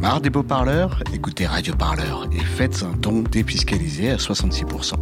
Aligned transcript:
Marre 0.00 0.22
des 0.22 0.30
beaux 0.30 0.42
parleurs 0.42 1.02
Écoutez 1.12 1.46
Radio 1.46 1.74
Parleur 1.76 2.26
et 2.32 2.38
faites 2.38 2.82
un 2.82 2.96
don 2.96 3.20
défiscalisé 3.20 4.10
à 4.10 4.16
66%. 4.16 4.94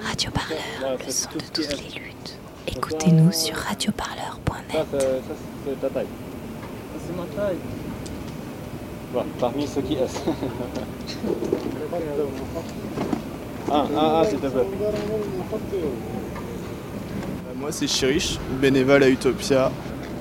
Radio 0.00 0.30
Parleur, 0.32 0.98
le 1.06 1.12
son 1.12 1.28
de 1.34 1.38
toutes 1.52 1.80
les 1.80 2.00
luttes. 2.00 2.38
Écoutez-nous 2.66 3.30
sur 3.30 3.54
radioparleur.net. 3.54 4.86
c'est 5.64 5.80
ta 5.80 5.88
taille. 5.88 6.06
C'est 7.06 7.16
ma 7.16 7.26
taille. 7.36 7.58
parmi 9.38 9.68
ceux 9.68 9.82
qui 9.82 9.94
S. 9.94 10.20
ah, 13.70 13.86
ah, 13.96 14.20
ah, 14.20 14.24
s'il 14.28 14.40
te 14.40 14.46
plaît. 14.48 14.66
Moi 17.56 17.70
c'est 17.70 17.86
Chirish, 17.86 18.40
bénévole 18.60 19.04
à 19.04 19.08
Utopia. 19.08 19.70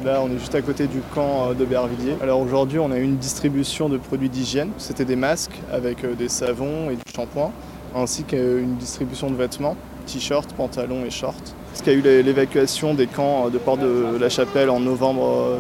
Là 0.04 0.22
on 0.22 0.28
est 0.28 0.38
juste 0.38 0.54
à 0.54 0.62
côté 0.62 0.88
du 0.88 1.00
camp 1.14 1.52
euh, 1.52 1.54
d'Aubervilliers. 1.54 2.18
Alors 2.22 2.42
aujourd'hui 2.42 2.78
on 2.78 2.92
a 2.92 2.98
eu 2.98 3.04
une 3.04 3.16
distribution 3.16 3.88
de 3.88 3.98
produits 3.98 4.28
d'hygiène. 4.28 4.72
C'était 4.78 5.06
des 5.06 5.16
masques 5.16 5.58
avec 5.72 6.04
euh, 6.04 6.14
des 6.14 6.28
savons 6.28 6.90
et 6.90 6.96
du 6.96 7.04
shampoing, 7.16 7.52
ainsi 7.96 8.26
qu'une 8.26 8.76
distribution 8.76 9.30
de 9.30 9.36
vêtements, 9.36 9.78
t-shirts, 10.06 10.54
pantalons 10.56 11.06
et 11.06 11.10
shorts. 11.10 11.36
Parce 11.70 11.82
qu'il 11.82 11.94
y 11.94 11.96
a 11.96 12.00
eu 12.20 12.22
l'évacuation 12.22 12.94
des 12.94 13.08
camps 13.08 13.46
euh, 13.46 13.50
de 13.50 13.58
Port 13.58 13.78
de 13.78 14.18
la 14.20 14.28
Chapelle 14.28 14.70
en 14.70 14.82
novembre 14.82 15.60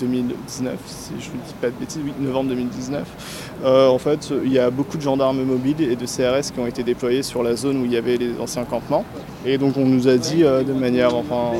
2019, 0.00 0.78
si 0.86 1.12
je 1.20 1.28
ne 1.28 1.44
dis 1.46 1.54
pas 1.60 1.68
de 1.68 1.74
bêtises, 1.78 2.00
oui, 2.02 2.12
novembre 2.18 2.48
2019. 2.48 3.06
en 3.64 3.98
fait, 3.98 4.32
il 4.42 4.52
y 4.52 4.58
a 4.58 4.70
beaucoup 4.70 4.96
de 4.96 5.02
gendarmes 5.02 5.44
mobiles 5.44 5.82
et 5.82 5.96
de 5.96 6.06
CRS 6.06 6.50
qui 6.50 6.58
ont 6.58 6.66
été 6.66 6.82
déployés 6.82 7.22
sur 7.22 7.42
la 7.42 7.56
zone 7.56 7.82
où 7.82 7.84
il 7.84 7.92
y 7.92 7.98
avait 7.98 8.16
les 8.16 8.40
anciens 8.40 8.64
campements. 8.64 9.04
Et 9.44 9.58
donc 9.58 9.76
on 9.76 9.84
nous 9.84 10.08
a 10.08 10.16
dit 10.16 10.42
de 10.42 10.72
manière 10.72 11.14
enfin, 11.14 11.52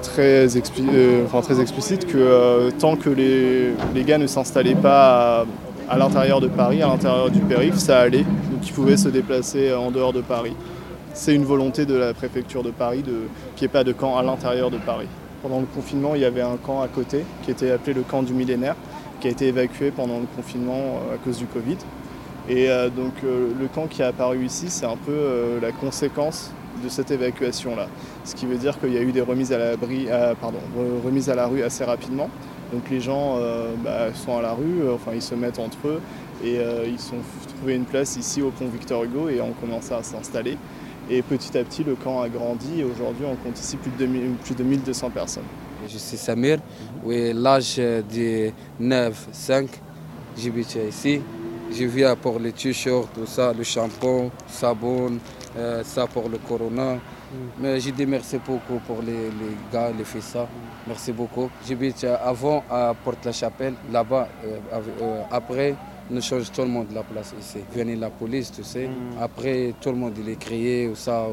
très, 0.00 0.46
euh, 0.56 1.40
très 1.42 1.60
explicite 1.60 2.06
que 2.06 2.16
euh, 2.16 2.70
tant 2.78 2.96
que 2.96 3.10
les, 3.10 3.72
les, 3.94 4.04
gars 4.04 4.18
ne 4.18 4.26
s'installaient 4.26 4.74
pas 4.74 5.46
à, 5.88 5.98
l'intérieur 5.98 6.40
de 6.40 6.48
Paris, 6.48 6.82
à 6.82 6.88
l'intérieur 6.88 7.30
du 7.30 7.40
périph', 7.40 7.78
ça 7.78 8.00
allait. 8.00 8.24
Donc 8.50 8.66
ils 8.66 8.72
pouvaient 8.72 8.96
se 8.96 9.08
déplacer 9.08 9.72
en 9.72 9.90
dehors 9.90 10.12
de 10.12 10.20
Paris. 10.20 10.54
C'est 11.14 11.34
une 11.34 11.44
volonté 11.44 11.86
de 11.86 11.94
la 11.94 12.14
préfecture 12.14 12.62
de 12.62 12.70
Paris 12.70 13.02
de, 13.02 13.12
qu'il 13.56 13.66
n'y 13.66 13.70
ait 13.70 13.72
pas 13.72 13.84
de 13.84 13.92
camp 13.92 14.16
à 14.16 14.22
l'intérieur 14.22 14.70
de 14.70 14.78
Paris. 14.78 15.08
Pendant 15.42 15.60
le 15.60 15.66
confinement, 15.66 16.14
il 16.14 16.20
y 16.20 16.24
avait 16.24 16.42
un 16.42 16.56
camp 16.56 16.82
à 16.82 16.88
côté 16.88 17.24
qui 17.42 17.50
était 17.50 17.70
appelé 17.70 17.94
le 17.94 18.02
camp 18.02 18.22
du 18.22 18.32
millénaire, 18.32 18.76
qui 19.20 19.28
a 19.28 19.30
été 19.30 19.48
évacué 19.48 19.90
pendant 19.90 20.18
le 20.18 20.26
confinement 20.36 20.74
euh, 21.10 21.14
à 21.14 21.18
cause 21.18 21.38
du 21.38 21.46
Covid. 21.46 21.78
Et 22.48 22.68
donc 22.96 23.12
le 23.22 23.68
camp 23.72 23.86
qui 23.86 24.02
est 24.02 24.06
apparu 24.06 24.44
ici, 24.44 24.66
c'est 24.68 24.86
un 24.86 24.96
peu 24.96 25.58
la 25.60 25.70
conséquence 25.72 26.52
de 26.82 26.88
cette 26.88 27.10
évacuation-là. 27.10 27.88
Ce 28.24 28.34
qui 28.34 28.46
veut 28.46 28.56
dire 28.56 28.78
qu'il 28.78 28.92
y 28.92 28.98
a 28.98 29.02
eu 29.02 29.12
des 29.12 29.20
remises 29.20 29.52
à, 29.52 29.58
la 31.34 31.46
rue 31.46 31.62
assez 31.62 31.84
rapidement. 31.84 32.30
Donc 32.72 32.88
les 32.90 33.00
gens 33.00 33.36
euh, 33.38 33.74
bah, 33.82 34.14
sont 34.14 34.36
à 34.36 34.42
la 34.42 34.52
rue, 34.52 34.82
euh, 34.82 34.94
enfin 34.94 35.10
ils 35.14 35.22
se 35.22 35.34
mettent 35.34 35.58
entre 35.58 35.88
eux 35.88 36.00
et 36.44 36.58
euh, 36.58 36.86
ils 36.86 37.00
sont 37.00 37.16
trouvé 37.56 37.74
une 37.74 37.84
place 37.84 38.16
ici 38.16 38.42
au 38.42 38.50
pont 38.50 38.68
Victor 38.68 39.02
Hugo 39.02 39.28
et 39.28 39.40
ont 39.40 39.52
commencé 39.60 39.92
à 39.92 40.02
s'installer. 40.04 40.56
Et 41.10 41.22
petit 41.22 41.58
à 41.58 41.64
petit 41.64 41.82
le 41.82 41.96
camp 41.96 42.22
a 42.22 42.28
grandi 42.28 42.80
et 42.80 42.84
aujourd'hui 42.84 43.24
on 43.26 43.34
compte 43.34 43.58
ici 43.58 43.76
plus 43.76 43.90
de, 43.98 44.08
plus 44.44 44.54
de 44.54 44.62
1200 44.62 45.10
personnes. 45.10 45.42
Je 45.88 45.98
suis 45.98 46.16
Samir, 46.16 46.58
oui, 47.02 47.32
l'âge 47.34 47.78
de 47.78 48.52
9-5, 48.80 49.66
j'habite 50.38 50.78
ici. 50.88 51.20
Je 51.72 51.84
viens 51.84 52.16
pour 52.16 52.38
les 52.40 52.52
t-shirts, 52.52 53.08
tout 53.14 53.26
ça, 53.26 53.52
le 53.52 53.62
shampoing, 53.62 54.30
savon, 54.48 55.18
euh, 55.56 55.82
ça 55.84 56.06
pour 56.06 56.28
le 56.28 56.38
corona. 56.38 56.98
Mais 57.60 57.78
j'ai 57.78 57.92
dit 57.92 58.06
merci 58.06 58.38
beaucoup 58.38 58.80
pour 58.86 59.02
les, 59.02 59.12
les 59.12 59.56
gars, 59.72 59.92
les 59.96 60.04
filles, 60.04 60.20
ça. 60.20 60.48
Merci 60.86 61.12
beaucoup. 61.12 61.48
J'habite 61.66 62.04
avant 62.04 62.64
à 62.68 62.92
Porte-la-Chapelle, 63.04 63.74
là-bas. 63.92 64.28
Euh, 64.44 64.58
euh, 65.00 65.22
après, 65.30 65.76
nous 66.10 66.20
change 66.20 66.50
tout 66.50 66.62
le 66.62 66.68
monde 66.68 66.88
la 66.92 67.04
place 67.04 67.32
ici. 67.38 67.58
Venez 67.72 67.94
la 67.94 68.10
police, 68.10 68.50
tu 68.50 68.64
sais. 68.64 68.88
Mm. 68.88 69.22
Après, 69.22 69.72
tout 69.80 69.90
le 69.90 69.96
monde 69.96 70.14
il 70.18 70.28
est 70.28 70.40
crié 70.40 70.88
ou 70.88 70.96
ça. 70.96 71.26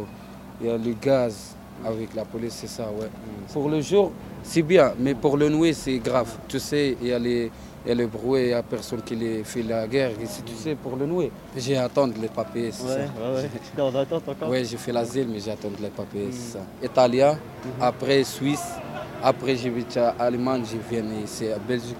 Il 0.61 0.67
y 0.67 0.69
a 0.69 0.77
le 0.77 0.93
gaz 1.01 1.55
avec 1.83 2.13
la 2.13 2.25
police, 2.25 2.53
c'est 2.61 2.67
ça, 2.67 2.83
ouais. 2.83 3.07
Mm. 3.07 3.53
Pour 3.53 3.69
le 3.69 3.81
jour, 3.81 4.11
c'est 4.43 4.61
bien, 4.61 4.93
mais 4.99 5.15
pour 5.15 5.35
le 5.35 5.49
nuit, 5.49 5.73
c'est 5.73 5.97
grave. 5.97 6.29
Tu 6.47 6.59
sais, 6.59 6.95
il 7.01 7.07
y 7.07 7.13
a 7.13 7.17
les 7.17 7.49
et 7.87 7.95
le 7.95 8.05
bruit, 8.05 8.41
il 8.41 8.47
n'y 8.47 8.53
a 8.53 8.61
personne 8.61 9.01
qui 9.01 9.15
les 9.15 9.43
fait 9.45 9.63
la 9.63 9.87
guerre. 9.87 10.11
Ici, 10.21 10.41
tu 10.45 10.53
sais, 10.53 10.75
pour 10.75 10.97
le 10.97 11.05
nouer. 11.05 11.31
J'ai 11.55 11.77
attendu 11.77 12.19
les 12.21 12.27
papiers. 12.27 12.71
Ouais, 12.83 12.89
ouais, 12.89 13.49
ouais. 13.77 13.81
en 13.81 13.95
attente 13.95 14.27
encore? 14.27 14.49
Oui, 14.49 14.65
j'ai 14.65 14.75
fait 14.75 14.91
l'asile, 14.91 15.27
mais 15.31 15.39
j'ai 15.39 15.51
attendu 15.51 15.77
les 15.81 15.89
papiers. 15.89 16.25
Hmm. 16.25 16.85
Italien, 16.85 17.33
hmm. 17.33 17.81
après 17.81 18.25
Suisse, 18.25 18.73
après 19.23 19.55
j'ai 19.55 19.71
à 19.95 20.15
Allemagne, 20.19 20.63
je 20.69 20.77
viens 20.89 21.05
ici 21.23 21.47
à 21.47 21.57
Belgique. 21.57 21.95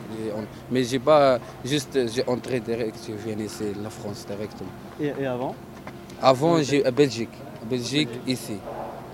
Mais 0.69 0.83
j'ai 0.83 0.99
pas 0.99 1.39
juste, 1.63 1.97
j'ai 2.13 2.27
entré 2.27 2.59
direct, 2.59 2.97
je 3.07 3.13
viens 3.13 3.39
ici, 3.45 3.63
la 3.81 3.89
France 3.89 4.25
directement. 4.27 4.69
Et, 4.99 5.25
avant? 5.25 5.55
Avant, 6.21 6.61
j'ai 6.61 6.85
à 6.85 6.91
Belgique. 6.91 7.29
Belgique, 7.69 8.09
ici. 8.27 8.57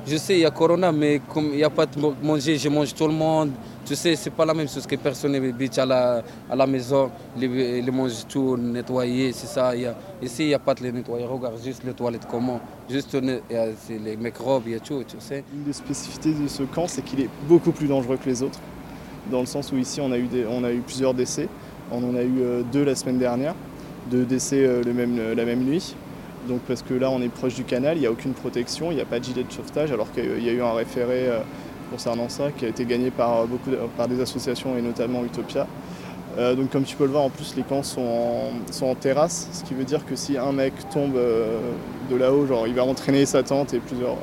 Je 0.06 0.18
sais, 0.18 0.34
il 0.34 0.40
y 0.42 0.46
a 0.46 0.52
Corona, 0.52 0.92
mais 0.92 1.22
comme 1.34 1.52
il 1.52 1.58
n'y 1.58 1.64
a 1.64 1.70
pas 1.70 1.86
de 1.86 1.98
manger, 2.22 2.58
je 2.58 2.68
mange 2.68 2.94
tout 2.94 3.08
le 3.08 3.14
monde. 3.14 3.52
Tu 3.86 3.96
sais, 3.96 4.18
c'est 4.18 4.32
pas 4.32 4.46
la 4.46 4.54
même 4.54 4.68
chose 4.68 4.86
que 4.86 4.98
personne 4.98 5.34
habite 5.36 5.78
à 5.78 5.86
la, 5.86 6.22
à 6.50 6.56
la 6.56 6.68
maison, 6.68 7.10
les, 7.38 7.82
mange 7.90 8.28
tout 8.28 8.58
nettoyer, 8.58 9.32
c'est 9.32 9.48
ça. 9.48 9.74
Ici, 10.22 10.44
il 10.44 10.48
n'y 10.48 10.54
a 10.54 10.60
pas 10.60 10.74
de 10.74 10.84
les 10.84 10.92
nettoyer. 10.92 11.26
Regarde 11.26 11.56
juste 11.64 11.86
les 11.86 11.94
toilettes 11.94 12.28
comment. 12.30 12.60
Juste 12.90 13.16
les 13.16 14.18
microbes, 14.18 14.64
il 14.66 14.74
y 14.74 14.76
a 14.76 14.80
tout, 14.80 15.04
tu 15.08 15.16
sais. 15.20 15.44
Une 15.54 15.64
des 15.64 15.74
spécificités 15.74 16.34
de 16.34 16.50
ce 16.50 16.64
camp, 16.64 16.88
c'est 16.88 17.02
qu'il 17.02 17.22
est 17.22 17.30
beaucoup 17.48 17.72
plus 17.72 17.88
dangereux 17.88 18.18
que 18.18 18.30
les 18.30 18.44
autres. 18.44 18.60
Dans 19.32 19.40
le 19.40 19.46
sens 19.46 19.72
où 19.72 19.78
ici, 19.78 20.02
on 20.02 20.12
a 20.12 20.18
eu, 20.18 20.28
on 20.50 20.66
a 20.66 20.72
eu 20.72 20.80
plusieurs 20.80 21.14
décès. 21.14 21.48
On 21.92 22.04
en 22.04 22.16
a 22.16 22.24
eu 22.24 22.42
euh, 22.42 22.62
deux 22.74 22.84
la 22.84 22.96
semaine 22.96 23.20
dernière, 23.20 23.56
deux 24.12 24.26
décès 24.26 24.66
euh, 24.66 24.84
même, 24.94 25.18
la 25.34 25.46
même 25.46 25.64
nuit. 25.64 25.96
Donc 26.48 26.62
parce 26.68 26.82
que 26.82 26.94
là, 26.94 27.10
on 27.10 27.22
est 27.22 27.30
proche 27.30 27.56
du 27.56 27.64
canal, 27.64 27.98
il 27.98 28.02
n'y 28.02 28.08
a 28.08 28.12
aucune 28.12 28.34
protection, 28.34 28.92
il 28.92 28.96
n'y 28.96 29.02
a 29.02 29.06
pas 29.06 29.20
de 29.20 29.24
gilet 29.24 29.44
de 29.44 29.52
sauvetage, 29.52 29.92
alors 29.92 30.12
qu'il 30.12 30.44
y 30.44 30.50
a 30.50 30.52
eu 30.52 30.62
un 30.62 30.74
référé 30.74 31.28
euh, 31.28 31.40
concernant 31.92 32.30
ça, 32.30 32.52
qui 32.52 32.66
a 32.66 32.68
été 32.68 32.86
gagné 32.86 33.12
par, 33.12 33.46
beaucoup, 33.48 33.72
par 33.96 34.08
des 34.08 34.20
associations 34.20 34.78
et 34.78 34.82
notamment 34.82 35.24
Utopia. 35.24 35.68
Euh, 36.38 36.56
donc 36.56 36.72
comme 36.72 36.84
tu 36.84 36.96
peux 36.96 37.06
le 37.06 37.12
voir, 37.12 37.24
en 37.24 37.30
plus 37.30 37.56
les 37.56 37.62
camps 37.62 37.84
sont 37.84 38.02
en, 38.02 38.52
sont 38.72 38.88
en 38.88 38.96
terrasse, 38.96 39.50
ce 39.52 39.64
qui 39.64 39.76
veut 39.76 39.84
dire 39.84 40.04
que 40.06 40.16
si 40.16 40.38
un 40.38 40.52
mec 40.52 40.74
tombe 40.92 41.16
euh, 41.16 41.60
de 42.10 42.16
là-haut, 42.16 42.48
genre 42.48 42.68
il 42.68 42.74
va 42.74 42.84
entraîner 42.84 43.26
sa 43.26 43.44
tente 43.44 43.74
et 43.74 43.80
plusieurs. 43.80 44.18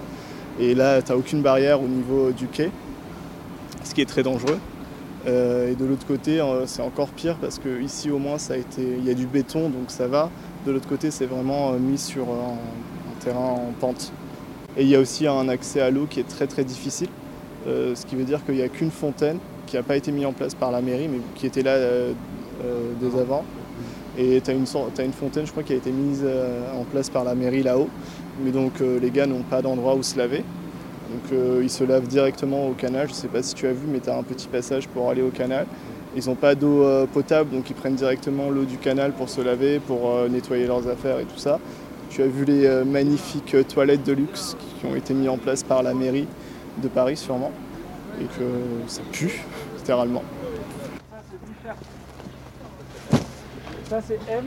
Et 0.59 0.75
là, 0.75 1.01
tu 1.03 1.13
n'as 1.13 1.19
aucune 1.19 1.41
barrière 1.41 1.81
au 1.81 1.87
niveau 1.87 2.33
du 2.33 2.49
quai, 2.49 2.71
ce 3.85 3.95
qui 3.95 4.01
est 4.01 4.09
très 4.09 4.23
dangereux. 4.23 4.59
Euh, 5.27 5.71
et 5.71 5.75
de 5.77 5.85
l'autre 5.85 6.07
côté, 6.07 6.43
c'est 6.67 6.83
encore 6.83 7.09
pire 7.09 7.37
parce 7.37 7.59
que 7.59 7.81
ici 7.81 8.11
au 8.11 8.19
moins 8.19 8.39
ça 8.39 8.55
a 8.55 8.57
été, 8.57 8.83
il 8.83 9.05
y 9.05 9.11
a 9.11 9.15
du 9.15 9.27
béton, 9.27 9.69
donc 9.69 9.89
ça 9.89 10.09
va. 10.09 10.31
De 10.67 10.73
l'autre 10.73 10.89
côté, 10.89 11.11
c'est 11.11 11.27
vraiment 11.27 11.73
mis 11.73 11.99
sur 11.99 12.25
un 12.25 13.21
terrain 13.25 13.39
en 13.39 13.73
pente. 13.79 14.13
Et 14.77 14.83
il 14.83 14.89
y 14.89 14.95
a 14.95 15.01
aussi 15.01 15.27
un 15.27 15.49
accès 15.49 15.81
à 15.81 15.91
l'eau 15.91 16.07
qui 16.09 16.21
est 16.21 16.29
très 16.29 16.47
très 16.47 16.65
difficile. 16.65 17.09
Euh, 17.67 17.95
ce 17.95 18.07
qui 18.07 18.17
veut 18.17 18.25
dire 18.25 18.45
qu'il 18.45 18.55
n'y 18.55 18.63
a 18.63 18.69
qu'une 18.69 18.91
fontaine 18.91 19.39
qui 19.67 19.77
n'a 19.77 19.83
pas 19.83 19.97
été 19.97 20.11
mise 20.13 20.27
en 20.27 20.33
place 20.33 20.55
par 20.55 20.71
la 20.71 20.81
mairie, 20.81 21.09
mais 21.09 21.19
qui 21.35 21.47
était 21.47 21.63
là 21.63 21.73
euh, 21.73 22.13
euh, 22.65 22.93
dès 23.01 23.21
avant. 23.21 23.45
Et 24.19 24.41
tu 24.41 24.51
as, 24.51 24.55
une 24.55 24.67
fontaine, 24.67 25.47
je 25.47 25.51
crois, 25.51 25.63
qui 25.63 25.73
a 25.73 25.77
été 25.77 25.91
mise 25.91 26.27
en 26.77 26.85
place 26.85 27.09
par 27.09 27.25
la 27.25 27.35
mairie 27.35 27.63
là-haut. 27.63 27.89
Mais 28.45 28.51
donc 28.51 28.81
les 28.81 29.11
gars 29.11 29.25
n'ont 29.25 29.43
pas 29.43 29.63
d'endroit 29.63 29.95
où 29.95 30.03
se 30.03 30.19
laver. 30.19 30.45
Donc 31.11 31.39
ils 31.63 31.71
se 31.71 31.85
lavent 31.85 32.09
directement 32.09 32.67
au 32.67 32.73
canal. 32.73 33.07
Je 33.07 33.13
ne 33.13 33.17
sais 33.17 33.29
pas 33.29 33.43
si 33.43 33.55
tu 33.55 33.67
as 33.67 33.73
vu, 33.73 33.87
mais 33.87 34.01
tu 34.01 34.11
as 34.11 34.19
un 34.19 34.25
petit 34.25 34.49
passage 34.49 34.89
pour 34.89 35.09
aller 35.09 35.23
au 35.23 35.31
canal. 35.31 35.65
Ils 36.17 36.27
n'ont 36.27 36.35
pas 36.35 36.55
d'eau 36.55 36.85
potable, 37.13 37.51
donc 37.51 37.71
ils 37.71 37.77
prennent 37.77 37.95
directement 37.95 38.51
l'eau 38.51 38.65
du 38.65 38.79
canal 38.79 39.13
pour 39.13 39.29
se 39.29 39.41
laver, 39.41 39.79
pour 39.79 40.29
nettoyer 40.29 40.67
leurs 40.67 40.89
affaires 40.89 41.19
et 41.21 41.25
tout 41.25 41.39
ça. 41.39 41.61
Tu 42.11 42.23
as 42.23 42.27
vu 42.27 42.45
les 42.45 42.85
magnifiques 42.85 43.57
toilettes 43.69 44.03
de 44.03 44.13
luxe 44.13 44.57
qui 44.79 44.87
ont 44.87 44.97
été 44.97 45.15
mises 45.15 45.29
en 45.29 45.39
place 45.39 45.63
par 45.63 45.83
la 45.83 45.95
mairie 45.95 46.27
de 46.83 46.89
Paris 46.89 47.17
sûrement, 47.17 47.53
et 48.21 48.25
que 48.25 48.45
ça 48.89 49.03
pue, 49.13 49.45
littéralement. 49.77 50.25
Ça 53.89 54.01
c'est 54.07 54.19
M. 54.29 54.45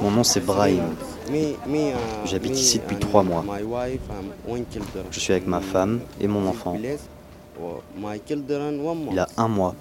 Mon 0.00 0.10
nom 0.10 0.24
c'est 0.24 0.40
Brahim. 0.40 0.94
J'habite 2.24 2.58
ici 2.58 2.78
depuis 2.78 2.96
trois 2.96 3.22
mois. 3.22 3.44
Je 5.10 5.20
suis 5.20 5.32
avec 5.32 5.46
ma 5.46 5.60
femme 5.60 6.00
et 6.20 6.26
mon 6.26 6.46
enfant. 6.46 6.76
Il 9.10 9.18
a 9.18 9.26
un 9.36 9.48
mois. 9.48 9.74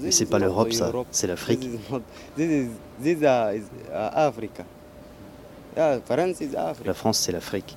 Mais 0.00 0.10
c'est 0.10 0.26
pas 0.26 0.38
l'Europe, 0.38 0.72
ça, 0.72 0.90
c'est 1.10 1.26
l'Afrique. 1.26 1.68
La 6.84 6.94
France, 6.94 7.18
c'est 7.18 7.32
l'Afrique. 7.32 7.76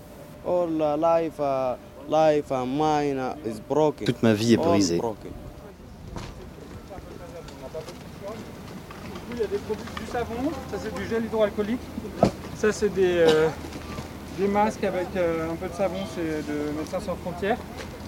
Toute 4.06 4.24
ma 4.24 4.34
vie 4.34 4.54
est 4.54 4.58
brisée. 4.58 5.02
Il 9.36 9.42
y 9.42 9.44
a 9.44 9.48
des 9.48 9.58
produits, 9.58 9.86
du 10.00 10.12
savon, 10.12 10.52
ça 10.72 10.78
c'est 10.82 10.96
du 10.96 11.06
gel 11.08 11.26
hydroalcoolique. 11.26 11.80
Ça 12.56 12.72
c'est 12.72 12.90
des, 12.90 13.18
euh, 13.20 13.50
des 14.40 14.48
masques 14.48 14.84
avec 14.84 15.08
euh, 15.16 15.52
un 15.52 15.56
peu 15.56 15.68
de 15.68 15.74
savon, 15.74 16.00
c'est 16.16 16.48
de 16.48 16.72
Médecins 16.78 17.00
sans 17.00 17.16
frontières. 17.16 17.58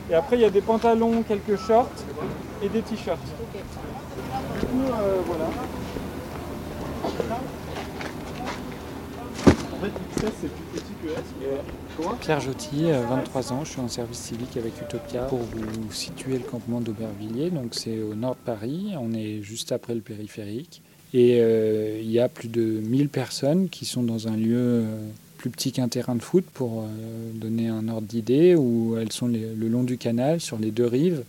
Et 0.10 0.16
après 0.16 0.38
il 0.38 0.42
y 0.42 0.46
a 0.46 0.50
des 0.50 0.62
pantalons, 0.62 1.24
quelques 1.24 1.58
shorts 1.60 1.90
et 2.64 2.70
des 2.70 2.82
t-shirts. 2.82 3.20
Du 4.60 4.66
coup, 4.66 4.82
euh, 4.84 5.22
voilà. 5.26 5.46
En 9.74 9.80
fait, 9.80 10.22
ça 10.22 10.28
c'est 10.42 10.50
plus 10.50 10.80
petit 10.80 10.94
que 11.04 11.10
S. 11.10 12.18
Pierre 12.22 12.40
Jotti, 12.40 12.90
23 12.92 13.54
ans, 13.54 13.64
je 13.64 13.72
suis 13.72 13.82
en 13.82 13.88
service 13.88 14.18
civique 14.18 14.56
avec 14.58 14.82
Utopia 14.82 15.24
pour 15.24 15.40
vous 15.40 15.92
situer 15.92 16.38
le 16.38 16.44
campement 16.44 16.80
d'Aubervilliers. 16.80 17.50
Donc 17.52 17.74
c'est 17.74 18.02
au 18.02 18.16
nord 18.16 18.36
de 18.36 18.46
Paris, 18.46 18.94
on 19.00 19.14
est 19.14 19.42
juste 19.42 19.72
après 19.72 19.94
le 19.94 20.02
périphérique. 20.02 20.82
Et 21.14 21.40
euh, 21.40 22.00
il 22.02 22.12
y 22.12 22.20
a 22.20 22.28
plus 22.28 22.50
de 22.50 22.62
1000 22.62 23.10
personnes 23.10 23.70
qui 23.70 23.86
sont 23.86 24.04
dans 24.04 24.28
un 24.28 24.36
lieu 24.36 24.58
euh, 24.58 25.00
plus 25.38 25.50
petit 25.50 25.72
qu'un 25.72 25.88
terrain 25.88 26.16
de 26.16 26.22
foot 26.22 26.46
pour 26.54 26.82
euh, 26.82 26.86
donner 27.34 27.70
un 27.70 27.88
ordre 27.88 28.08
d'idée, 28.08 28.56
où 28.56 28.98
elles 28.98 29.12
sont 29.12 29.28
le 29.28 29.68
long 29.68 29.84
du 29.84 29.98
canal, 29.98 30.42
sur 30.42 30.58
les 30.58 30.72
deux 30.72 30.86
rives. 30.86 31.24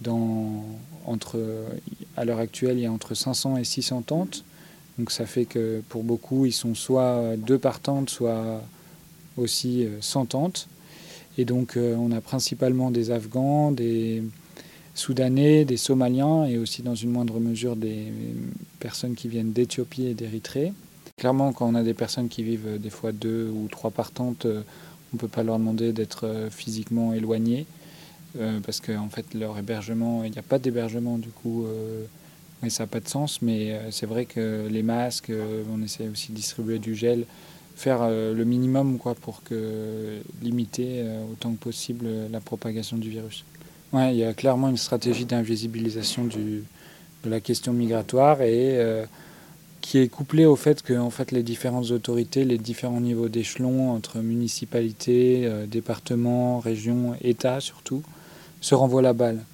Dans, 0.00 0.64
entre, 1.06 1.40
à 2.16 2.24
l'heure 2.24 2.40
actuelle, 2.40 2.78
il 2.78 2.82
y 2.82 2.86
a 2.86 2.92
entre 2.92 3.14
500 3.14 3.58
et 3.58 3.64
600 3.64 4.02
tentes. 4.02 4.44
Donc 4.98 5.12
ça 5.12 5.26
fait 5.26 5.44
que 5.44 5.80
pour 5.88 6.02
beaucoup, 6.02 6.44
ils 6.44 6.52
sont 6.52 6.74
soit 6.74 7.36
deux 7.36 7.58
par 7.58 7.78
tente, 7.78 8.10
soit 8.10 8.62
aussi 9.36 9.86
sans 10.00 10.26
tente. 10.26 10.66
Et 11.38 11.44
donc 11.44 11.78
on 11.78 12.10
a 12.10 12.20
principalement 12.20 12.90
des 12.90 13.12
Afghans, 13.12 13.70
des 13.70 14.24
Soudanais, 14.94 15.64
des 15.64 15.76
Somaliens 15.76 16.44
et 16.44 16.58
aussi 16.58 16.82
dans 16.82 16.94
une 16.94 17.10
moindre 17.10 17.40
mesure 17.40 17.76
des 17.76 18.12
personnes 18.78 19.14
qui 19.14 19.28
viennent 19.28 19.52
d'Éthiopie 19.52 20.06
et 20.06 20.14
d'Érythrée. 20.14 20.72
Clairement, 21.16 21.52
quand 21.52 21.68
on 21.68 21.74
a 21.74 21.82
des 21.82 21.94
personnes 21.94 22.28
qui 22.28 22.42
vivent 22.42 22.66
euh, 22.66 22.78
des 22.78 22.90
fois 22.90 23.12
deux 23.12 23.48
ou 23.48 23.68
trois 23.68 23.90
partantes, 23.90 24.46
euh, 24.46 24.62
on 25.12 25.16
ne 25.16 25.18
peut 25.18 25.28
pas 25.28 25.42
leur 25.42 25.58
demander 25.58 25.92
d'être 25.92 26.26
euh, 26.26 26.50
physiquement 26.50 27.12
éloignés 27.12 27.66
parce 28.64 28.80
qu'en 28.80 29.10
fait, 29.10 29.34
leur 29.34 29.58
hébergement, 29.58 30.24
il 30.24 30.30
n'y 30.30 30.38
a 30.38 30.42
pas 30.42 30.58
d'hébergement 30.58 31.18
du 31.18 31.28
coup. 31.28 31.66
mais 32.62 32.70
ça 32.70 32.84
n'a 32.84 32.86
pas 32.86 33.00
de 33.00 33.06
sens, 33.06 33.42
mais 33.42 33.78
c'est 33.90 34.06
vrai 34.06 34.24
que 34.24 34.66
les 34.70 34.82
masques, 34.82 35.30
on 35.70 35.82
essaie 35.82 36.08
aussi 36.08 36.30
de 36.30 36.36
distribuer 36.36 36.78
du 36.78 36.94
gel, 36.94 37.26
faire 37.76 38.08
le 38.08 38.42
minimum 38.44 38.96
quoi, 38.96 39.14
pour 39.14 39.42
que, 39.42 40.22
limiter 40.40 41.04
autant 41.30 41.52
que 41.52 41.58
possible 41.58 42.06
la 42.30 42.40
propagation 42.40 42.96
du 42.96 43.10
virus. 43.10 43.44
Ouais, 43.92 44.14
il 44.14 44.20
y 44.20 44.24
a 44.24 44.32
clairement 44.32 44.70
une 44.70 44.78
stratégie 44.78 45.26
d'invisibilisation 45.26 46.24
de 46.24 46.62
la 47.26 47.40
question 47.40 47.74
migratoire 47.74 48.40
et 48.40 48.78
euh, 48.78 49.04
qui 49.82 49.98
est 49.98 50.08
couplée 50.08 50.46
au 50.46 50.56
fait 50.56 50.80
que 50.80 50.94
en 50.94 51.10
fait, 51.10 51.30
les 51.30 51.42
différentes 51.42 51.90
autorités, 51.90 52.46
les 52.46 52.56
différents 52.56 53.02
niveaux 53.02 53.28
d'échelon 53.28 53.90
entre 53.90 54.20
municipalités, 54.20 55.42
euh, 55.44 55.66
départements, 55.66 56.58
régions, 56.58 57.14
États 57.20 57.60
surtout, 57.60 58.02
se 58.62 58.74
renvoient 58.74 59.02
la 59.02 59.12
balle. 59.12 59.44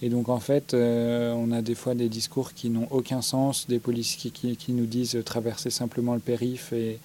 Et 0.00 0.08
donc 0.08 0.30
en 0.30 0.40
fait, 0.40 0.72
euh, 0.72 1.34
on 1.34 1.52
a 1.52 1.60
des 1.60 1.74
fois 1.74 1.94
des 1.94 2.08
discours 2.08 2.54
qui 2.54 2.70
n'ont 2.70 2.88
aucun 2.90 3.20
sens, 3.20 3.66
des 3.68 3.78
policiers 3.78 4.30
qui, 4.30 4.72
nous 4.72 4.86
disent 4.86 5.18
traverser 5.26 5.68
simplement 5.68 6.14
le 6.14 6.20
périph' 6.20 6.72
et 6.72 6.98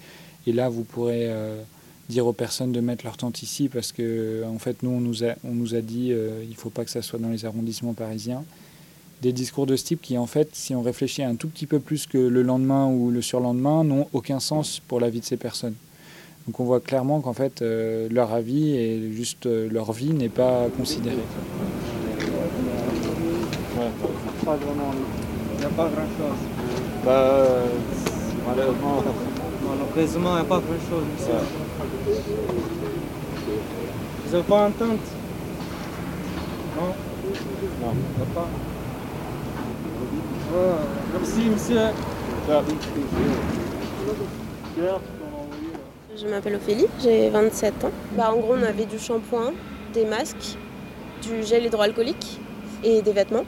là 0.46 0.70
vous 0.70 0.84
pourrez 0.84 1.30
dire 2.08 2.26
aux 2.26 2.32
personnes 2.32 2.72
de 2.72 2.80
mettre 2.80 3.04
leur 3.04 3.16
tente 3.16 3.42
ici 3.42 3.68
parce 3.68 3.92
que 3.92 4.42
en 4.46 4.58
fait 4.58 4.82
nous 4.82 4.90
on 4.90 5.00
nous 5.00 5.24
a, 5.24 5.34
on 5.44 5.52
nous 5.52 5.74
a 5.74 5.80
dit 5.80 6.12
euh, 6.12 6.42
il 6.48 6.56
faut 6.56 6.70
pas 6.70 6.84
que 6.84 6.90
ça 6.90 7.02
soit 7.02 7.18
dans 7.18 7.28
les 7.28 7.44
arrondissements 7.44 7.92
parisiens. 7.94 8.44
Des 9.20 9.32
discours 9.32 9.66
de 9.66 9.76
ce 9.76 9.84
type 9.84 10.00
qui 10.00 10.16
en 10.16 10.26
fait 10.26 10.50
si 10.52 10.74
on 10.74 10.82
réfléchit 10.82 11.22
un 11.22 11.34
tout 11.34 11.48
petit 11.48 11.66
peu 11.66 11.80
plus 11.80 12.06
que 12.06 12.18
le 12.18 12.42
lendemain 12.42 12.86
ou 12.86 13.10
le 13.10 13.20
surlendemain 13.20 13.84
n'ont 13.84 14.08
aucun 14.12 14.40
sens 14.40 14.80
pour 14.80 15.00
la 15.00 15.10
vie 15.10 15.20
de 15.20 15.24
ces 15.24 15.36
personnes. 15.36 15.74
Donc 16.46 16.60
on 16.60 16.64
voit 16.64 16.80
clairement 16.80 17.20
qu'en 17.20 17.34
fait 17.34 17.60
euh, 17.60 18.08
leur 18.10 18.32
avis 18.32 18.74
et 18.74 19.12
juste 19.12 19.44
euh, 19.46 19.68
leur 19.70 19.92
vie 19.92 20.14
n'est 20.14 20.30
pas 20.30 20.68
considérée. 20.76 21.16
Il 25.58 25.60
n'y 25.60 25.64
a 25.64 25.68
pas 25.70 25.88
grand 25.88 26.06
chose 26.16 26.38
Bah, 27.04 27.44
malheureusement. 28.46 29.02
Heureusement, 29.96 30.30
il 30.30 30.34
n'y 30.34 30.40
a 30.40 30.44
pas 30.44 30.60
grand 30.60 30.88
chose. 30.88 31.67
Vous 34.24 34.32
n'avez 34.32 34.42
pas 34.44 34.64
un 34.66 34.70
tente 34.70 34.98
Non 36.76 36.94
Non. 37.82 37.94
Pas 38.34 38.48
Ah, 40.54 40.78
Merci, 41.12 41.50
monsieur. 41.50 41.80
Je 46.16 46.26
m'appelle 46.26 46.54
Ophélie, 46.56 46.86
j'ai 47.02 47.28
27 47.28 47.84
ans. 47.84 47.90
Bah, 48.12 48.32
en 48.32 48.38
gros, 48.38 48.54
on 48.58 48.62
avait 48.62 48.86
du 48.86 48.98
shampoing, 48.98 49.52
des 49.92 50.06
masques, 50.06 50.56
du 51.22 51.42
gel 51.42 51.66
hydroalcoolique 51.66 52.40
et 52.84 53.02
des 53.02 53.12
vêtements. 53.12 53.44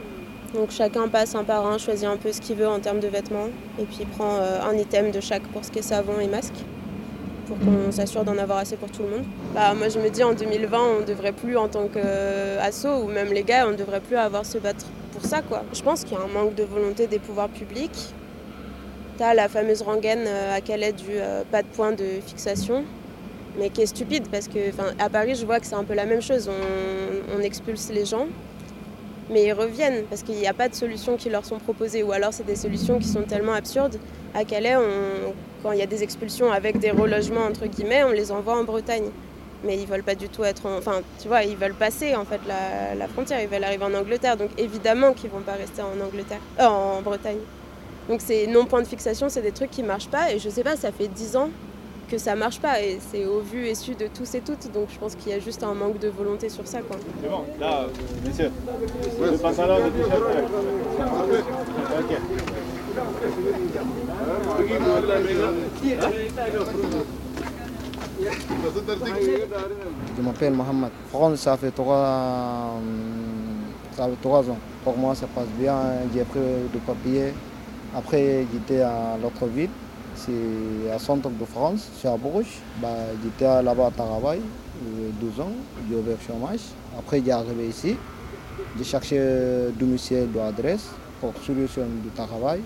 Donc 0.54 0.70
chacun 0.70 1.08
passe 1.08 1.34
un 1.34 1.44
par 1.44 1.66
un, 1.66 1.78
choisit 1.78 2.06
un 2.08 2.16
peu 2.16 2.32
ce 2.32 2.40
qu'il 2.40 2.56
veut 2.56 2.68
en 2.68 2.80
termes 2.80 3.00
de 3.00 3.06
vêtements 3.08 3.48
et 3.78 3.84
puis 3.84 4.04
prend 4.04 4.36
euh, 4.36 4.60
un 4.62 4.76
item 4.76 5.12
de 5.12 5.20
chaque 5.20 5.44
pour 5.44 5.64
ce 5.64 5.70
qui 5.70 5.78
est 5.78 5.82
savon 5.82 6.18
et 6.20 6.26
masque 6.26 6.54
pour 7.50 7.58
qu'on 7.58 7.90
s'assure 7.90 8.24
d'en 8.24 8.38
avoir 8.38 8.58
assez 8.58 8.76
pour 8.76 8.90
tout 8.90 9.02
le 9.02 9.08
monde. 9.10 9.24
Bah, 9.54 9.74
moi 9.74 9.88
je 9.88 9.98
me 9.98 10.08
dis 10.08 10.22
en 10.22 10.34
2020 10.34 10.78
on 10.78 11.00
ne 11.00 11.04
devrait 11.04 11.32
plus 11.32 11.56
en 11.56 11.68
tant 11.68 11.88
qu'asso 11.88 12.86
ou 13.02 13.08
même 13.08 13.32
les 13.32 13.42
gars 13.42 13.66
on 13.66 13.72
ne 13.72 13.76
devrait 13.76 14.00
plus 14.00 14.16
avoir 14.16 14.46
se 14.46 14.58
battre 14.58 14.86
pour 15.12 15.24
ça 15.24 15.42
quoi. 15.42 15.64
Je 15.72 15.82
pense 15.82 16.04
qu'il 16.04 16.12
y 16.12 16.16
a 16.16 16.22
un 16.22 16.28
manque 16.28 16.54
de 16.54 16.62
volonté 16.62 17.08
des 17.08 17.18
pouvoirs 17.18 17.48
publics. 17.48 18.14
T'as 19.18 19.34
la 19.34 19.48
fameuse 19.48 19.82
rengaine 19.82 20.24
euh, 20.26 20.56
à 20.56 20.60
Calais 20.60 20.92
du 20.92 21.10
euh, 21.10 21.42
pas 21.50 21.62
de 21.62 21.66
point 21.68 21.92
de 21.92 22.04
fixation 22.24 22.84
mais 23.58 23.68
qui 23.68 23.82
est 23.82 23.86
stupide 23.86 24.28
parce 24.30 24.46
que 24.46 24.60
à 25.00 25.08
Paris 25.10 25.34
je 25.34 25.44
vois 25.44 25.58
que 25.58 25.66
c'est 25.66 25.74
un 25.74 25.84
peu 25.84 25.94
la 25.94 26.06
même 26.06 26.22
chose. 26.22 26.48
On, 26.48 27.36
on 27.36 27.42
expulse 27.42 27.90
les 27.90 28.04
gens 28.04 28.28
mais 29.28 29.44
ils 29.44 29.52
reviennent 29.52 30.04
parce 30.08 30.22
qu'il 30.22 30.36
n'y 30.36 30.46
a 30.46 30.54
pas 30.54 30.68
de 30.68 30.74
solutions 30.74 31.16
qui 31.16 31.30
leur 31.30 31.44
sont 31.44 31.58
proposées 31.58 32.04
ou 32.04 32.12
alors 32.12 32.32
c'est 32.32 32.46
des 32.46 32.56
solutions 32.56 32.98
qui 33.00 33.08
sont 33.08 33.22
tellement 33.22 33.54
absurdes. 33.54 33.98
À 34.34 34.44
Calais, 34.44 34.76
on, 34.76 35.32
quand 35.62 35.72
il 35.72 35.78
y 35.78 35.82
a 35.82 35.86
des 35.86 36.02
expulsions 36.02 36.52
avec 36.52 36.78
des 36.78 36.90
relogements 36.90 37.44
entre 37.44 37.66
guillemets, 37.66 38.04
on 38.04 38.10
les 38.12 38.30
envoie 38.32 38.56
en 38.56 38.64
Bretagne. 38.64 39.10
Mais 39.62 39.76
ils 39.76 39.86
veulent 39.86 40.02
pas 40.02 40.14
du 40.14 40.28
tout 40.28 40.42
être, 40.42 40.64
en... 40.66 40.78
enfin, 40.78 41.02
tu 41.20 41.28
vois, 41.28 41.42
ils 41.42 41.56
veulent 41.56 41.74
passer 41.74 42.16
en 42.16 42.24
fait 42.24 42.40
la, 42.48 42.94
la 42.94 43.08
frontière, 43.08 43.42
ils 43.42 43.48
veulent 43.48 43.64
arriver 43.64 43.84
en 43.84 43.92
Angleterre. 43.92 44.36
Donc 44.36 44.50
évidemment 44.56 45.12
qu'ils 45.12 45.30
vont 45.30 45.40
pas 45.42 45.52
rester 45.52 45.82
en 45.82 46.00
Angleterre, 46.02 46.40
euh, 46.60 46.66
en 46.66 47.02
Bretagne. 47.02 47.40
Donc 48.08 48.20
c'est 48.22 48.46
non 48.46 48.64
point 48.64 48.80
de 48.80 48.86
fixation, 48.86 49.28
c'est 49.28 49.42
des 49.42 49.52
trucs 49.52 49.70
qui 49.70 49.82
marchent 49.82 50.08
pas. 50.08 50.32
Et 50.32 50.38
je 50.38 50.48
sais 50.48 50.64
pas, 50.64 50.76
ça 50.76 50.92
fait 50.92 51.08
10 51.08 51.36
ans 51.36 51.50
que 52.10 52.18
ça 52.18 52.34
marche 52.34 52.60
pas 52.60 52.82
et 52.82 52.98
c'est 53.00 53.24
au 53.24 53.38
vu 53.38 53.66
et 53.66 53.74
su 53.76 53.94
de 53.94 54.08
tous 54.08 54.34
et 54.34 54.40
toutes 54.40 54.72
donc 54.72 54.88
je 54.92 54.98
pense 54.98 55.14
qu'il 55.14 55.30
y 55.30 55.32
a 55.32 55.38
juste 55.38 55.62
un 55.62 55.74
manque 55.74 56.00
de 56.00 56.08
volonté 56.08 56.48
sur 56.48 56.66
ça 56.66 56.80
quoi. 56.80 56.96
C'est 57.22 57.28
bon, 57.28 57.44
là, 57.60 57.86
messieurs, 58.26 58.50
le 59.22 59.38
pantalon 59.38 59.76
de 59.76 59.90
t-shirt. 59.90 60.22
Je 70.16 70.22
m'appelle 70.22 70.52
Mohamed. 70.52 70.90
France, 71.08 71.40
ça 71.40 71.56
fait 71.56 71.70
trois, 71.70 72.78
ça 73.96 74.04
fait 74.04 74.20
trois 74.20 74.40
ans. 74.50 74.58
Pour 74.84 74.96
moi, 74.96 75.14
ça 75.14 75.26
passe 75.34 75.48
bien. 75.58 75.76
J'ai 76.14 76.24
pris 76.24 76.40
du 76.72 76.78
papier. 76.78 77.32
Après, 77.96 78.46
j'étais 78.52 78.82
à 78.82 79.16
l'autre 79.20 79.46
ville. 79.46 79.70
C'est 80.14 80.92
à 80.94 80.98
centre 80.98 81.30
de 81.30 81.44
France, 81.44 81.88
à 82.04 82.16
Bourges. 82.16 82.58
Bah, 82.82 82.88
j'étais 83.22 83.62
là-bas 83.62 83.86
à 83.86 83.90
travail, 83.90 84.40
12 85.20 85.40
ans, 85.40 85.52
j'ai 85.88 85.96
ouvert 85.96 86.16
chômage. 86.26 86.60
Après, 86.98 87.22
j'ai 87.24 87.32
arrivé 87.32 87.68
ici. 87.68 87.96
J'ai 88.76 88.84
cherché 88.84 89.18
domicile 89.78 90.28
d'adresse 90.32 90.90
pour 91.20 91.32
solution 91.42 91.86
du 92.02 92.10
travail. 92.10 92.60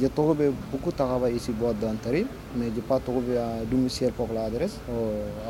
J'ai 0.00 0.08
trouvé 0.08 0.50
beaucoup 0.70 0.90
de 0.90 0.96
travail 0.96 1.36
ici, 1.36 1.52
boîte 1.52 1.78
d'intérim, 1.78 2.26
mais 2.56 2.66
je 2.70 2.76
n'ai 2.76 2.80
pas 2.80 2.98
trouvé 2.98 3.36
un 3.36 3.62
domicile 3.70 4.10
pour 4.12 4.28
l'adresse. 4.34 4.78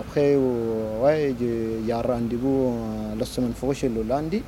Après, 0.01 0.37
ouais, 0.37 1.33
il 1.41 1.87
y 1.87 1.93
a 1.93 1.99
un 1.99 2.03
rendez-vous 2.03 2.75
la 3.17 3.25
semaine 3.25 3.53
prochaine, 3.53 3.95
le 3.95 4.03
lundi, 4.03 4.43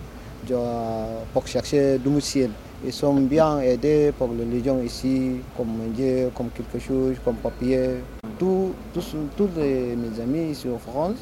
pour 1.33 1.47
chercher 1.47 1.99
domicile. 1.99 2.51
Ils 2.85 2.93
sont 2.93 3.15
bien 3.15 3.61
aidés 3.61 4.13
pour 4.19 4.31
les 4.37 4.65
gens 4.65 4.81
ici, 4.81 5.37
comme 5.57 5.69
manger, 5.69 6.29
comme 6.35 6.49
quelque 6.51 6.85
chose, 6.85 7.15
comme 7.25 7.37
papier. 7.37 7.91
Tous, 8.37 8.73
tous, 8.93 9.15
tous 9.37 9.49
les, 9.57 9.95
mes 9.95 10.21
amis 10.21 10.51
ici 10.51 10.69
en 10.69 10.79
France, 10.79 11.19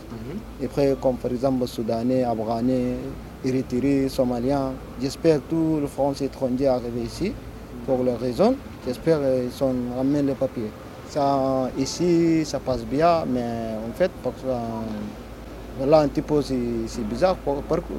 et 0.62 0.64
après, 0.64 0.96
comme 0.98 1.16
par 1.16 1.30
exemple 1.30 1.66
Soudanais, 1.66 2.24
Afghanais, 2.24 2.96
Érythréens, 3.44 4.08
Somaliens, 4.08 4.72
j'espère 4.98 5.36
que 5.40 5.50
tous 5.50 5.80
les 5.82 5.88
Français 5.88 6.24
étrangers 6.24 6.68
arrivent 6.68 7.04
ici 7.04 7.32
pour 7.86 8.02
leur 8.02 8.18
raison. 8.18 8.54
J'espère 8.86 9.18
qu'ils 9.18 9.52
sont 9.52 9.74
ramènent 9.96 10.26
les 10.26 10.34
papiers. 10.34 10.70
Ça, 11.08 11.68
ici, 11.78 12.44
ça 12.44 12.58
passe 12.58 12.84
bien, 12.84 13.24
mais 13.28 13.74
en 13.88 13.92
fait, 13.94 14.10
parce 14.22 14.36
que, 14.36 15.86
là, 15.86 16.00
un 16.00 16.08
petit 16.08 16.22
peu, 16.22 16.40
c'est 16.42 17.04
bizarre 17.08 17.36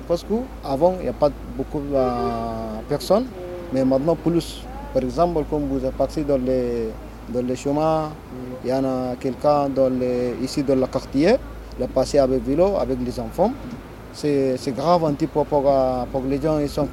parce 0.07 0.23
qu'avant, 0.23 0.95
il 0.99 1.03
n'y 1.03 1.09
a 1.09 1.13
pas 1.13 1.29
beaucoup 1.55 1.79
de 1.79 2.87
personnes, 2.89 3.25
mais 3.71 3.85
maintenant, 3.85 4.15
plus. 4.15 4.63
Par 4.93 5.03
exemple, 5.03 5.43
comme 5.49 5.67
vous 5.67 5.85
êtes 5.85 5.93
parti 5.93 6.23
dans 6.23 6.37
les, 6.37 6.89
dans 7.29 7.55
chemins, 7.55 8.09
il 8.63 8.69
y 8.69 8.73
en 8.73 8.83
a 8.83 9.15
quelqu'un 9.19 9.69
ici 10.41 10.63
dans 10.63 10.75
le 10.75 10.87
quartier, 10.87 11.35
il 11.77 11.83
est 11.83 11.87
passé 11.87 12.19
avec 12.19 12.43
vélo, 12.45 12.77
avec 12.79 12.97
les 13.03 13.19
enfants. 13.19 13.51
C'est 14.13 14.75
grave 14.75 15.05
un 15.05 15.13
petit 15.13 15.27
peu 15.27 15.43
pour, 15.43 15.71
pour 16.11 16.21
les 16.27 16.41
gens, 16.41 16.59
ils 16.59 16.69
sont, 16.69 16.87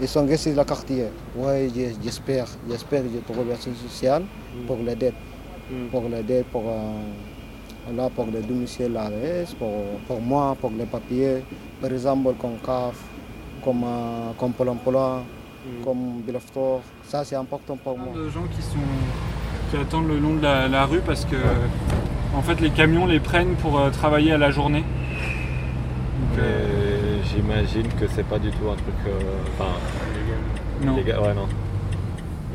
ils 0.00 0.08
sont 0.08 0.26
restés 0.26 0.52
dans 0.52 0.62
le 0.62 0.66
quartier. 0.66 1.06
Oui, 1.36 1.72
j'espère, 2.02 2.46
j'espère 2.68 3.02
que 3.02 3.08
j'ai 3.12 3.20
trouvé 3.20 3.54
sociale 3.56 4.24
pour 4.66 4.78
les 4.78 4.94
dettes. 4.94 5.14
Pour 5.90 6.04
les 6.08 6.22
dettes, 6.22 6.46
pour, 6.46 6.64
euh, 6.66 7.94
là, 7.96 8.10
pour 8.14 8.26
les 8.26 8.40
domiciles 8.42 8.96
à 8.96 9.10
pour, 9.58 9.84
pour 10.06 10.20
moi, 10.20 10.56
pour 10.60 10.70
les 10.70 10.84
papiers, 10.84 11.44
par 11.80 11.92
exemple, 11.92 12.34
comme 12.40 12.58
CAF, 12.64 12.96
comme, 13.64 13.84
euh, 13.84 14.32
comme 14.38 14.52
Pôle 14.52 14.68
emploi, 14.70 15.22
comme 15.84 16.20
Bilaftor. 16.26 16.80
Ça, 17.04 17.24
c'est 17.24 17.36
important 17.36 17.76
pour 17.76 17.96
moi. 17.96 18.08
Il 18.14 18.18
y 18.18 18.22
a 18.22 18.24
de 18.26 18.30
gens 18.30 18.46
qui, 18.54 18.62
sont, 18.62 18.78
qui 19.70 19.76
attendent 19.76 20.08
le 20.08 20.18
long 20.18 20.34
de 20.34 20.42
la, 20.42 20.86
rue 20.86 21.00
parce 21.00 21.24
que 21.24 21.36
en 22.36 22.42
fait, 22.42 22.60
les 22.60 22.70
camions 22.70 23.06
les 23.06 23.20
prennent 23.20 23.54
pour 23.56 23.78
euh, 23.78 23.90
travailler 23.90 24.32
à 24.32 24.38
la 24.38 24.50
journée. 24.50 24.84
Euh, 26.38 26.91
j'imagine 27.24 27.88
que 28.00 28.06
c'est 28.08 28.26
pas 28.26 28.38
du 28.38 28.50
tout 28.50 28.68
un 28.70 28.74
truc. 28.74 28.94
Euh, 29.06 29.20
enfin. 29.52 29.72
non. 30.84 30.94
ouais, 30.96 31.34
non. 31.34 31.48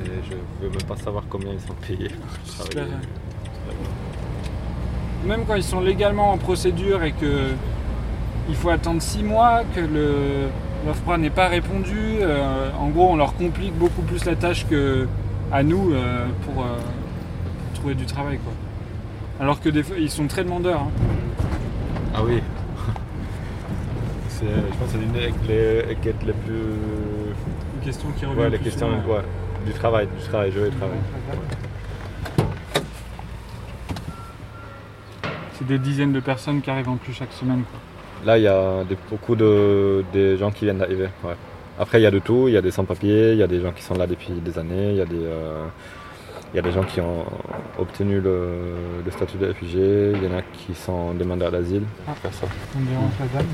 je 0.03 0.35
veux 0.65 0.69
même 0.69 0.83
pas 0.87 0.97
savoir 0.97 1.23
combien 1.29 1.53
ils 1.53 1.61
sont 1.61 1.75
payés. 1.87 2.11
Même 5.25 5.45
quand 5.45 5.55
ils 5.55 5.63
sont 5.63 5.81
légalement 5.81 6.31
en 6.31 6.37
procédure 6.37 7.03
et 7.03 7.11
que 7.11 7.51
il 8.49 8.55
faut 8.55 8.69
attendre 8.69 9.01
six 9.01 9.23
mois, 9.23 9.63
que 9.75 9.81
le, 9.81 10.47
l'OFPRA 10.85 11.17
n'est 11.17 11.29
pas 11.29 11.47
répondu. 11.47 12.17
Euh, 12.21 12.69
en 12.79 12.89
gros, 12.89 13.09
on 13.11 13.15
leur 13.15 13.35
complique 13.35 13.73
beaucoup 13.73 14.01
plus 14.01 14.25
la 14.25 14.35
tâche 14.35 14.65
que 14.67 15.07
à 15.51 15.63
nous 15.63 15.93
euh, 15.93 15.97
euh, 15.97 16.25
pour, 16.45 16.65
trouver 17.75 17.95
du 17.95 18.05
travail. 18.05 18.37
Quoi. 18.37 18.53
Alors 19.39 19.61
que 19.61 19.69
des 19.69 19.83
fois, 19.83 19.97
ils 19.99 20.09
sont 20.09 20.27
très 20.27 20.43
demandeurs. 20.43 20.81
Hein. 20.81 20.91
Ah 22.15 22.21
oui. 22.25 22.41
Je 24.41 24.77
pense 24.77 24.87
que 24.87 24.91
c'est 24.91 24.97
l'une 24.97 25.11
des 25.11 25.95
quêtes 25.95 26.23
les 26.25 26.33
plus. 26.33 26.53
Une 26.53 27.83
question 27.83 28.09
qui 28.17 28.25
revient. 28.25 28.39
Ouais, 28.39 28.49
les 28.49 28.59
questions 28.59 28.89
du 29.65 29.73
travail, 29.73 30.07
du 30.07 30.27
travail, 30.27 30.51
je 30.53 30.59
vais 30.59 30.69
travail. 30.69 30.97
C'est 35.53 35.67
des 35.67 35.79
dizaines 35.79 36.13
de 36.13 36.19
personnes 36.19 36.61
qui 36.61 36.69
arrivent 36.69 36.89
en 36.89 36.97
plus 36.97 37.13
chaque 37.13 37.33
semaine. 37.33 37.63
Quoi. 37.69 37.79
Là, 38.25 38.37
il 38.37 38.43
y 38.43 38.47
a 38.47 38.83
beaucoup 39.09 39.35
de 39.35 40.03
gens 40.37 40.51
qui 40.51 40.65
viennent 40.65 40.77
d'arriver. 40.77 41.09
Après, 41.79 41.99
il 41.99 42.03
y 42.03 42.07
a 42.07 42.11
de 42.11 42.19
tout. 42.19 42.47
Il 42.47 42.53
y 42.53 42.57
a 42.57 42.61
des 42.61 42.71
sans-papiers, 42.71 43.33
il 43.33 43.37
y 43.37 43.43
a 43.43 43.47
des 43.47 43.61
gens 43.61 43.71
qui 43.71 43.83
sont 43.83 43.95
là 43.95 44.07
depuis 44.07 44.31
des 44.33 44.57
années, 44.57 44.91
il 44.91 44.97
y 44.97 45.01
a 45.01 45.05
des, 45.05 45.23
euh, 45.23 45.65
il 46.53 46.59
y 46.59 46.61
des 46.61 46.71
gens 46.71 46.83
qui 46.83 47.01
ont 47.01 47.25
obtenu 47.77 48.19
le, 48.19 49.03
statut 49.11 49.37
de 49.37 49.47
réfugié, 49.47 50.13
il 50.15 50.23
y 50.23 50.27
en 50.27 50.37
a 50.37 50.41
qui 50.41 50.73
sont 50.73 51.13
demandeurs 51.13 51.51
d'asile. 51.51 51.83
Ah, 52.07 52.13
on 52.75 52.79
dérange 52.81 53.11
la 53.19 53.39
dame. 53.39 53.47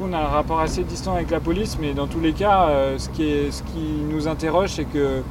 On 0.00 0.12
a 0.12 0.18
un 0.18 0.26
rapport 0.26 0.60
assez 0.60 0.84
distant 0.84 1.14
avec 1.14 1.30
la 1.30 1.40
police, 1.40 1.76
mais 1.80 1.92
dans 1.92 2.06
tous 2.06 2.20
les 2.20 2.32
cas, 2.32 2.68
euh, 2.68 2.98
ce, 2.98 3.08
qui 3.08 3.52
nous 4.08 4.28
interroge, 4.28 4.70
c'est 4.70 4.84
qu'il 4.84 5.22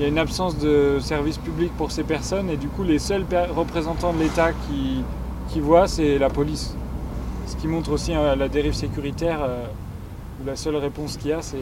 y 0.00 0.04
a 0.04 0.08
une 0.08 0.18
absence 0.18 0.56
de 0.58 0.98
service 0.98 1.36
public 1.36 1.70
pour 1.76 1.92
ces 1.92 2.04
personnes, 2.04 2.48
et 2.48 2.56
du 2.56 2.68
coup, 2.68 2.84
les 2.84 2.98
seuls 2.98 3.26
représentants 3.54 4.14
de 4.14 4.20
l'État 4.20 4.52
qui 4.52 5.60
voit, 5.60 5.86
c'est 5.88 6.18
la 6.18 6.30
police. 6.30 6.74
Ce 7.48 7.56
qui 7.56 7.66
montre 7.66 7.92
aussi 7.92 8.14
hein, 8.14 8.36
la 8.36 8.48
dérive 8.48 8.74
sécuritaire, 8.74 9.40
euh, 9.42 9.64
où 10.40 10.46
la 10.46 10.54
seule 10.54 10.76
réponse 10.76 11.16
qu'il 11.16 11.30
y 11.30 11.32
a, 11.32 11.42
c'est 11.42 11.56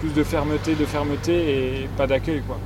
plus 0.00 0.12
de 0.12 0.24
fermeté, 0.24 0.74
de 0.74 0.84
fermeté 0.84 1.32
et 1.32 1.88
pas 1.96 2.06
d'accueil. 2.06 2.42
quoi. 2.46 2.58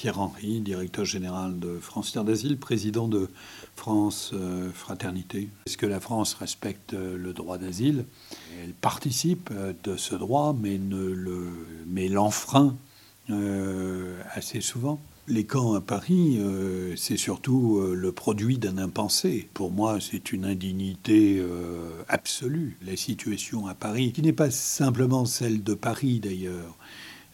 Pierre-Henri, 0.00 0.60
directeur 0.60 1.04
général 1.04 1.58
de 1.58 1.78
France 1.78 2.12
Terre 2.12 2.24
d'Asile, 2.24 2.56
président 2.56 3.06
de 3.06 3.28
France 3.76 4.30
euh, 4.32 4.70
Fraternité. 4.72 5.50
Est-ce 5.66 5.76
que 5.76 5.84
la 5.84 6.00
France 6.00 6.32
respecte 6.32 6.94
euh, 6.94 7.18
le 7.18 7.34
droit 7.34 7.58
d'asile? 7.58 8.06
Elle 8.64 8.72
participe 8.72 9.52
de 9.84 9.96
ce 9.98 10.14
droit, 10.14 10.56
mais, 10.58 12.08
l'enfreint 12.08 12.74
assez 14.34 14.62
souvent. 14.62 14.98
Les 15.30 15.44
camps 15.44 15.74
à 15.74 15.80
Paris, 15.80 16.38
euh, 16.40 16.96
c'est 16.96 17.16
surtout 17.16 17.78
euh, 17.78 17.94
le 17.94 18.10
produit 18.10 18.58
d'un 18.58 18.78
impensé. 18.78 19.48
Pour 19.54 19.70
moi, 19.70 19.98
c'est 20.00 20.32
une 20.32 20.44
indignité 20.44 21.38
euh, 21.38 22.02
absolue. 22.08 22.76
La 22.84 22.96
situation 22.96 23.68
à 23.68 23.74
Paris, 23.74 24.12
qui 24.12 24.22
n'est 24.22 24.32
pas 24.32 24.50
simplement 24.50 25.26
celle 25.26 25.62
de 25.62 25.74
Paris 25.74 26.18
d'ailleurs, 26.18 26.76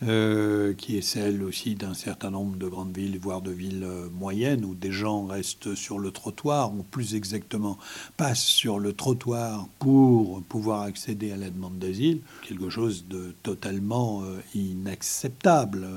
euh, 0.03 0.75
qui 0.75 0.99
est 0.99 1.03
celle 1.03 1.43
aussi 1.43 1.75
d'un 1.75 1.95
certain 1.95 2.31
nombre 2.31 2.59
de 2.59 2.69
grandes 2.69 2.95
villes, 2.95 3.19
voire 3.19 3.41
de 3.41 3.51
villes 3.51 3.83
euh, 3.83 4.11
moyennes, 4.11 4.63
où 4.67 4.75
des 4.75 4.93
gens 4.93 5.25
restent 5.25 5.75
sur 5.75 5.99
le 5.99 6.11
trottoir, 6.11 6.75
ou 6.75 6.83
plus 6.83 7.15
exactement 7.15 7.79
passent 8.19 8.45
sur 8.45 8.79
le 8.79 8.93
trottoir 8.93 9.67
pour 9.79 10.43
pouvoir 10.43 10.83
accéder 10.83 11.33
à 11.33 11.39
la 11.39 11.49
demande 11.49 11.79
d'asile, 11.79 12.21
quelque 12.47 12.69
chose 12.69 13.07
de 13.09 13.35
totalement 13.43 14.23
euh, 14.23 14.39
inacceptable, 14.55 15.89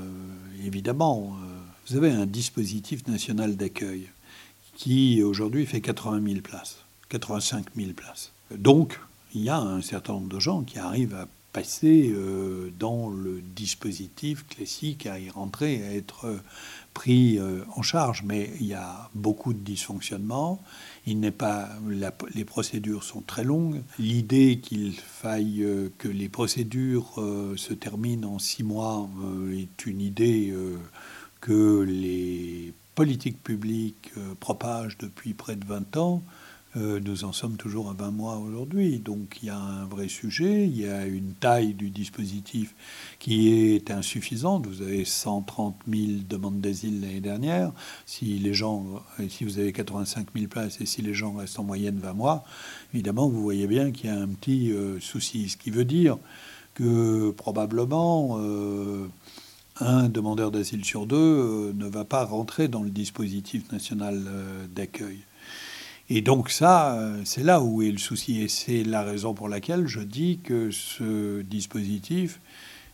évidemment. 0.64 1.36
Vous 1.86 1.96
avez 1.96 2.10
un 2.10 2.24
dispositif 2.24 3.06
national 3.06 3.56
d'accueil 3.56 4.08
qui 4.76 5.22
aujourd'hui 5.22 5.66
fait 5.66 5.82
80 5.82 6.22
000 6.26 6.40
places, 6.40 6.84
85 7.10 7.66
000 7.76 7.92
places. 7.92 8.32
Donc, 8.50 8.98
il 9.34 9.42
y 9.42 9.50
a 9.50 9.58
un 9.58 9.82
certain 9.82 10.14
nombre 10.14 10.28
de 10.28 10.40
gens 10.40 10.62
qui 10.62 10.78
arrivent 10.78 11.14
à 11.14 11.28
passer 11.52 12.10
euh, 12.14 12.70
dans 12.78 13.08
le 13.08 13.40
dispositif 13.40 14.46
classique, 14.46 15.06
à 15.06 15.18
y 15.18 15.30
rentrer, 15.30 15.84
à 15.84 15.94
être 15.94 16.26
euh, 16.26 16.38
pris 16.94 17.38
euh, 17.38 17.64
en 17.74 17.82
charge. 17.82 18.22
Mais 18.24 18.50
il 18.60 18.66
y 18.66 18.74
a 18.74 19.10
beaucoup 19.14 19.52
de 19.52 19.58
dysfonctionnements. 19.58 20.62
Il 21.06 21.20
n'est 21.20 21.30
pas, 21.30 21.68
les 22.34 22.44
procédures 22.44 23.02
sont 23.02 23.22
très 23.22 23.44
longues. 23.44 23.82
L'idée 23.98 24.60
qu'il 24.62 24.94
faille 24.94 25.66
que 25.98 26.08
les 26.08 26.28
procédures 26.28 27.14
se 27.56 27.72
terminent 27.72 28.34
en 28.34 28.38
six 28.38 28.62
mois 28.62 29.08
est 29.52 29.86
une 29.86 30.00
idée 30.00 30.54
que 31.40 31.80
les 31.80 32.74
politiques 32.94 33.42
publiques 33.42 34.12
propagent 34.40 34.98
depuis 34.98 35.32
près 35.32 35.56
de 35.56 35.64
20 35.64 35.96
ans. 35.96 36.22
Euh, 36.76 37.00
nous 37.00 37.24
en 37.24 37.32
sommes 37.32 37.56
toujours 37.56 37.90
à 37.90 37.94
20 37.94 38.12
mois 38.12 38.36
aujourd'hui. 38.36 39.00
Donc 39.00 39.38
il 39.42 39.46
y 39.46 39.50
a 39.50 39.58
un 39.58 39.84
vrai 39.86 40.08
sujet, 40.08 40.66
il 40.66 40.78
y 40.78 40.88
a 40.88 41.04
une 41.04 41.34
taille 41.34 41.74
du 41.74 41.90
dispositif 41.90 42.74
qui 43.18 43.48
est 43.48 43.90
insuffisante. 43.90 44.66
Vous 44.66 44.82
avez 44.82 45.04
130 45.04 45.76
000 45.88 46.02
demandes 46.28 46.60
d'asile 46.60 47.00
l'année 47.00 47.20
dernière. 47.20 47.72
Si, 48.06 48.38
les 48.38 48.54
gens, 48.54 48.86
euh, 49.18 49.28
si 49.28 49.44
vous 49.44 49.58
avez 49.58 49.72
85 49.72 50.28
000 50.34 50.46
places 50.46 50.80
et 50.80 50.86
si 50.86 51.02
les 51.02 51.14
gens 51.14 51.32
restent 51.32 51.58
en 51.58 51.64
moyenne 51.64 51.98
20 51.98 52.12
mois, 52.12 52.44
évidemment, 52.94 53.28
vous 53.28 53.42
voyez 53.42 53.66
bien 53.66 53.90
qu'il 53.90 54.08
y 54.08 54.12
a 54.12 54.16
un 54.16 54.28
petit 54.28 54.72
euh, 54.72 55.00
souci. 55.00 55.48
Ce 55.48 55.56
qui 55.56 55.70
veut 55.70 55.84
dire 55.84 56.18
que 56.74 57.30
probablement 57.32 58.38
un 59.80 60.08
demandeur 60.08 60.50
d'asile 60.50 60.84
sur 60.84 61.04
deux 61.04 61.72
ne 61.72 61.86
va 61.86 62.04
pas 62.04 62.24
rentrer 62.24 62.68
dans 62.68 62.82
le 62.82 62.90
dispositif 62.90 63.70
national 63.72 64.22
d'accueil. 64.74 65.18
Et 66.12 66.22
donc 66.22 66.50
ça, 66.50 66.96
euh, 66.96 67.22
c'est 67.24 67.44
là 67.44 67.60
où 67.60 67.82
est 67.82 67.92
le 67.92 67.98
souci. 67.98 68.42
Et 68.42 68.48
c'est 68.48 68.82
la 68.82 69.02
raison 69.02 69.32
pour 69.32 69.48
laquelle 69.48 69.86
je 69.86 70.00
dis 70.00 70.40
que 70.42 70.72
ce 70.72 71.40
dispositif 71.42 72.40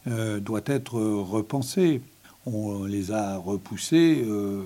euh, 0.06 0.38
doit 0.38 0.60
être 0.66 1.00
repensé. 1.00 2.02
On 2.44 2.84
les 2.84 3.12
a 3.12 3.38
repoussés 3.38 4.22
euh, 4.26 4.64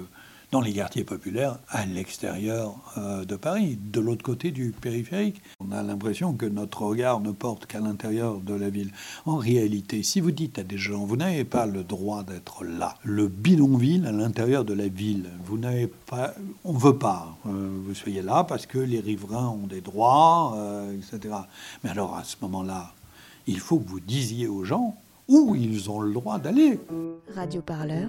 dans 0.50 0.61
les 0.61 0.73
quartiers 0.73 1.04
populaires 1.04 1.59
à 1.69 1.87
l'extérieur 1.87 2.75
euh, 2.99 3.25
de 3.25 3.37
Paris, 3.37 3.78
de 3.80 4.00
l'autre 4.00 4.23
côté 4.23 4.50
du 4.50 4.73
périphérique. 4.73 5.40
On 5.61 5.71
a 5.73 5.83
l'impression 5.83 6.35
que 6.35 6.47
notre 6.47 6.83
regard 6.83 7.21
ne 7.21 7.30
porte 7.30 7.66
qu'à 7.66 7.80
l'intérieur 7.80 8.40
de 8.40 8.54
la 8.54 8.69
ville. 8.69 8.90
En 9.26 9.37
réalité, 9.37 10.02
si 10.02 10.21
vous 10.21 10.33
dites 10.33 10.59
à 10.59 10.64
des 10.64 10.78
gens, 10.78 11.04
vous 11.04 11.16
n'avez 11.16 11.45
pas 11.45 11.66
le 11.66 11.85
droit 11.85 12.25
d'être 12.25 12.64
là, 12.64 12.97
le 13.04 13.28
bidonville 13.28 14.07
à 14.07 14.12
l'intérieur 14.12 14.64
de 14.64 14.75
la 14.75 14.88
ville, 14.88 15.30
vous 15.45 15.59
n'avez 15.59 15.87
pas, 15.87 16.35
on 16.64 16.73
veut 16.73 16.99
pas, 16.99 17.37
euh, 17.47 17.71
vous 17.85 17.95
soyez 17.95 18.23
là 18.23 18.45
parce 18.45 18.66
que 18.66 18.78
les 18.78 19.00
riverains 19.00 19.49
ont 19.49 19.66
des 19.66 19.80
droits, 19.80 20.54
euh, 20.57 20.97
etc. 20.97 21.35
Mais 21.85 21.90
alors 21.90 22.16
à 22.16 22.25
ce 22.25 22.37
moment-là, 22.42 22.92
il 23.47 23.61
faut 23.61 23.78
que 23.78 23.88
vous 23.88 24.00
disiez 24.00 24.49
aux 24.49 24.64
gens 24.64 24.97
où 25.28 25.54
ils 25.54 25.90
ont 25.90 26.00
le 26.00 26.12
droit 26.12 26.38
d'aller. 26.38 26.80
Radio 27.35 27.62
Parleur 27.62 28.09